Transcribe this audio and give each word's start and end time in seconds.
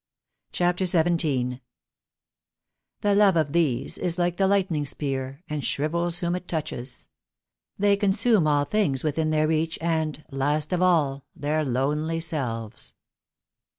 CHAPTER 0.51 0.87
XVII. 0.87 1.61
"The 3.01 3.13
love 3.13 3.35
of 3.37 3.53
these 3.53 3.99
is 3.99 4.17
like 4.17 4.37
the 4.37 4.47
lightning 4.47 4.87
spear, 4.87 5.43
And 5.47 5.63
shrivels 5.63 6.17
whom 6.21 6.35
it 6.35 6.47
touches. 6.47 7.07
They 7.77 7.95
consume 7.97 8.47
All 8.47 8.65
things 8.65 9.03
within 9.03 9.29
their 9.29 9.47
reach, 9.47 9.77
and, 9.79 10.23
last 10.31 10.73
of 10.73 10.81
all, 10.81 11.27
Their 11.35 11.63
lonely 11.63 12.19
selves." 12.19 12.95